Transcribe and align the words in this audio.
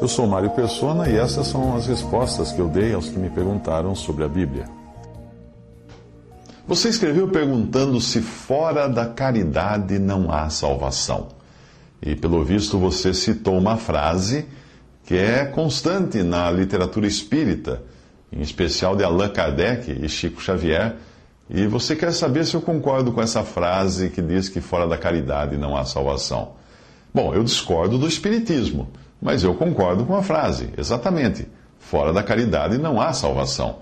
Eu 0.00 0.08
sou 0.08 0.26
Mário 0.26 0.50
Persona 0.50 1.08
e 1.08 1.16
essas 1.16 1.46
são 1.46 1.76
as 1.76 1.86
respostas 1.86 2.50
que 2.50 2.58
eu 2.58 2.66
dei 2.66 2.92
aos 2.92 3.08
que 3.08 3.18
me 3.18 3.30
perguntaram 3.30 3.94
sobre 3.94 4.24
a 4.24 4.28
Bíblia. 4.28 4.64
Você 6.66 6.88
escreveu 6.88 7.28
perguntando 7.28 8.00
se 8.00 8.20
fora 8.20 8.88
da 8.88 9.06
caridade 9.06 9.98
não 10.00 10.32
há 10.32 10.50
salvação. 10.50 11.28
E 12.02 12.16
pelo 12.16 12.42
visto 12.44 12.76
você 12.76 13.14
citou 13.14 13.56
uma 13.56 13.76
frase 13.76 14.46
que 15.04 15.16
é 15.16 15.44
constante 15.44 16.22
na 16.22 16.50
literatura 16.50 17.06
espírita, 17.06 17.82
em 18.32 18.40
especial 18.40 18.96
de 18.96 19.04
Allan 19.04 19.28
Kardec 19.28 19.92
e 19.92 20.08
Chico 20.08 20.40
Xavier. 20.40 20.96
E 21.48 21.66
você 21.66 21.94
quer 21.94 22.12
saber 22.12 22.44
se 22.46 22.54
eu 22.54 22.60
concordo 22.60 23.12
com 23.12 23.22
essa 23.22 23.44
frase 23.44 24.08
que 24.10 24.20
diz 24.20 24.48
que 24.48 24.60
fora 24.60 24.88
da 24.88 24.98
caridade 24.98 25.56
não 25.56 25.76
há 25.76 25.84
salvação. 25.84 26.58
Bom, 27.12 27.34
eu 27.34 27.42
discordo 27.42 27.98
do 27.98 28.06
Espiritismo, 28.06 28.88
mas 29.20 29.42
eu 29.42 29.54
concordo 29.54 30.04
com 30.04 30.16
a 30.16 30.22
frase, 30.22 30.70
exatamente. 30.78 31.46
Fora 31.78 32.12
da 32.12 32.22
caridade 32.22 32.78
não 32.78 33.00
há 33.00 33.12
salvação. 33.12 33.78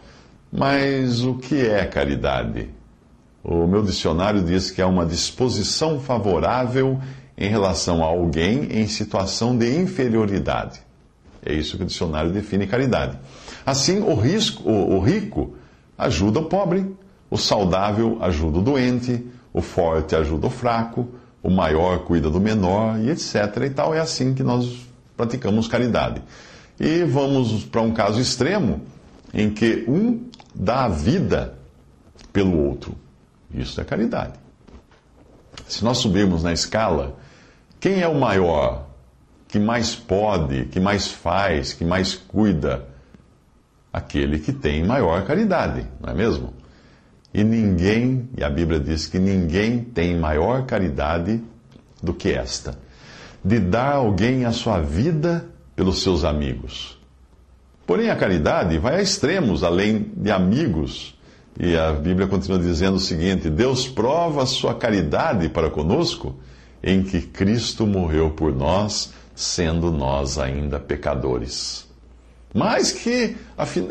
Mas 0.51 1.23
o 1.23 1.35
que 1.35 1.67
é 1.67 1.85
caridade? 1.85 2.71
O 3.45 3.67
meu 3.67 3.83
dicionário 3.83 4.43
diz 4.43 4.71
que 4.71 4.81
é 4.81 4.87
uma 4.87 5.05
disposição 5.05 6.01
favorável 6.01 6.99
em 7.37 7.49
relação 7.49 8.03
a 8.03 8.07
alguém 8.07 8.65
em 8.73 8.87
situação 8.89 9.57
de 9.57 9.79
inferioridade. 9.79 10.81
É 11.45 11.53
isso 11.53 11.77
que 11.77 11.83
o 11.83 11.87
dicionário 11.87 12.33
define 12.33 12.67
caridade. 12.67 13.19
Assim, 13.65 14.01
o, 14.01 14.15
risco, 14.15 14.69
o, 14.69 14.97
o 14.97 15.01
rico 15.01 15.55
ajuda 15.97 16.41
o 16.41 16.45
pobre, 16.47 16.97
o 17.31 17.37
saudável 17.37 18.19
ajuda 18.21 18.59
o 18.59 18.63
doente, 18.63 19.25
o 19.53 19.61
forte 19.61 20.17
ajuda 20.17 20.47
o 20.47 20.51
fraco, 20.51 21.09
o 21.43 21.51
maior 21.51 22.01
cuida 22.01 22.31
do 22.31 22.41
menor 22.41 22.99
e 23.01 23.11
etc. 23.11 23.35
E 23.65 23.71
tal. 23.71 23.95
É 23.95 24.01
assim 24.01 24.35
que 24.35 24.43
nós 24.43 24.87
praticamos 25.17 25.69
caridade. 25.69 26.23
E 26.79 27.03
vamos 27.05 27.65
para 27.65 27.81
um 27.81 27.93
caso 27.93 28.21
extremo 28.21 28.83
em 29.33 29.51
que 29.51 29.85
um 29.89 30.29
dá 30.55 30.85
a 30.85 30.89
vida 30.89 31.55
pelo 32.33 32.59
outro. 32.67 32.95
Isso 33.53 33.81
é 33.81 33.85
caridade. 33.85 34.35
Se 35.67 35.85
nós 35.85 35.99
subirmos 35.99 36.43
na 36.43 36.53
escala, 36.53 37.17
quem 37.81 38.01
é 38.01 38.09
o 38.09 38.19
maior, 38.19 38.87
que 39.49 39.59
mais 39.59 39.95
pode, 39.95 40.67
que 40.67 40.79
mais 40.79 41.09
faz, 41.09 41.73
que 41.73 41.85
mais 41.85 42.15
cuida? 42.15 42.87
Aquele 43.93 44.39
que 44.39 44.53
tem 44.53 44.85
maior 44.85 45.25
caridade, 45.25 45.87
não 46.01 46.11
é 46.11 46.15
mesmo? 46.15 46.53
E 47.33 47.45
ninguém, 47.45 48.29
e 48.37 48.43
a 48.43 48.49
Bíblia 48.49 48.81
diz 48.81 49.07
que 49.07 49.19
ninguém 49.19 49.81
tem 49.81 50.17
maior 50.17 50.65
caridade 50.65 51.43
do 52.03 52.15
que 52.15 52.33
esta, 52.33 52.79
de 53.45 53.59
dar 53.61 53.95
alguém 53.95 54.45
a 54.45 54.53
sua 54.53 54.81
vida 54.81 55.47
pelos 55.77 56.03
seus 56.03 56.25
amigos. 56.25 56.99
Porém, 57.87 58.11
a 58.11 58.17
caridade 58.17 58.79
vai 58.79 58.97
a 58.97 59.03
extremos, 59.03 59.63
além 59.63 60.11
de 60.17 60.31
amigos. 60.31 61.17
E 61.59 61.77
a 61.77 61.93
Bíblia 61.93 62.27
continua 62.27 62.59
dizendo 62.59 62.97
o 62.97 63.01
seguinte: 63.01 63.49
Deus 63.49 63.89
prova 63.89 64.43
a 64.43 64.47
sua 64.47 64.75
caridade 64.75 65.49
para 65.49 65.71
conosco 65.71 66.37
em 66.83 67.03
que 67.03 67.21
Cristo 67.21 67.87
morreu 67.87 68.31
por 68.31 68.55
nós, 68.55 69.13
sendo 69.35 69.91
nós 69.91 70.39
ainda 70.39 70.79
pecadores. 70.79 71.87
Mas 72.55 72.93
que, 72.93 73.37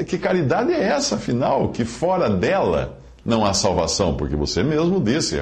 que 0.08 0.18
caridade 0.18 0.72
é 0.72 0.84
essa, 0.84 1.16
afinal, 1.16 1.70
que 1.70 1.86
fora 1.86 2.30
dela 2.30 2.98
não 3.28 3.46
há 3.46 3.54
salvação, 3.54 4.16
porque 4.16 4.38
você 4.38 4.64
mesmo 4.64 5.02
disse, 5.02 5.38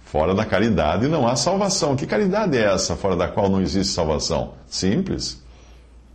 fora 0.00 0.34
da 0.34 0.44
caridade 0.44 1.06
não 1.06 1.28
há 1.28 1.36
salvação. 1.36 1.94
Que 1.94 2.04
caridade 2.04 2.58
é 2.58 2.64
essa 2.64 2.96
fora 2.96 3.14
da 3.14 3.28
qual 3.28 3.48
não 3.48 3.62
existe 3.62 3.92
salvação? 3.92 4.54
Simples. 4.66 5.40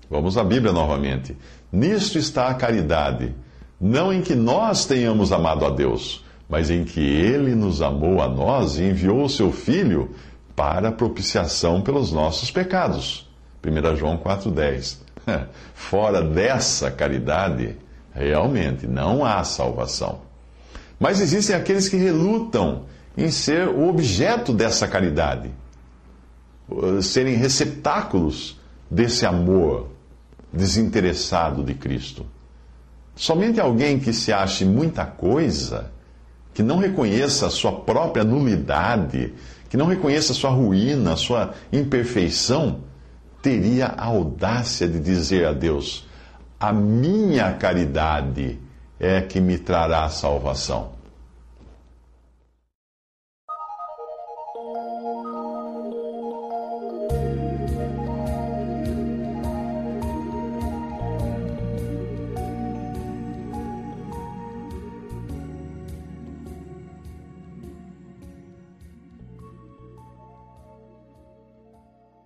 Vamos 0.09 0.37
à 0.37 0.43
Bíblia 0.43 0.73
novamente. 0.73 1.35
Nisto 1.71 2.17
está 2.17 2.49
a 2.49 2.53
caridade, 2.53 3.33
não 3.79 4.11
em 4.11 4.21
que 4.21 4.35
nós 4.35 4.85
tenhamos 4.85 5.31
amado 5.31 5.65
a 5.65 5.69
Deus, 5.69 6.21
mas 6.49 6.69
em 6.69 6.83
que 6.83 6.99
Ele 6.99 7.55
nos 7.55 7.81
amou 7.81 8.21
a 8.21 8.27
nós 8.27 8.77
e 8.77 8.83
enviou 8.83 9.23
o 9.23 9.29
seu 9.29 9.53
Filho 9.53 10.13
para 10.53 10.91
propiciação 10.91 11.81
pelos 11.81 12.11
nossos 12.11 12.51
pecados. 12.51 13.25
1 13.65 13.95
João 13.95 14.17
4,10. 14.17 14.97
Fora 15.73 16.21
dessa 16.21 16.91
caridade, 16.91 17.77
realmente 18.13 18.85
não 18.85 19.23
há 19.23 19.41
salvação. 19.45 20.25
Mas 20.99 21.19
existem 21.19 21.55
aqueles 21.55 21.89
que 21.89 21.97
relutam 21.97 22.83
em 23.17 23.29
ser 23.29 23.67
o 23.67 23.87
objeto 23.87 24.53
dessa 24.53 24.87
caridade, 24.87 25.49
serem 27.01 27.35
receptáculos 27.35 28.59
desse 28.89 29.25
amor 29.25 29.89
desinteressado 30.51 31.63
de 31.63 31.73
Cristo. 31.73 32.25
Somente 33.15 33.59
alguém 33.59 33.99
que 33.99 34.11
se 34.11 34.31
ache 34.33 34.65
muita 34.65 35.05
coisa, 35.05 35.91
que 36.53 36.63
não 36.63 36.77
reconheça 36.77 37.47
a 37.47 37.49
sua 37.49 37.71
própria 37.71 38.23
nulidade, 38.23 39.33
que 39.69 39.77
não 39.77 39.85
reconheça 39.85 40.31
a 40.31 40.35
sua 40.35 40.49
ruína, 40.49 41.13
a 41.13 41.17
sua 41.17 41.53
imperfeição, 41.71 42.81
teria 43.41 43.87
a 43.87 44.05
audácia 44.05 44.87
de 44.87 44.99
dizer 44.99 45.45
a 45.45 45.53
Deus: 45.53 46.07
A 46.59 46.73
minha 46.73 47.53
caridade 47.53 48.59
é 48.99 49.21
que 49.21 49.39
me 49.39 49.57
trará 49.57 50.07
salvação. 50.09 50.95